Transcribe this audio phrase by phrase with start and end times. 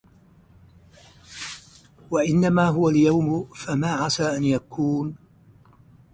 [2.11, 5.15] وَإِنَّمَا هُوَ الْيَوْمُ فَمَا عَسَى أَنْ يَكُونَ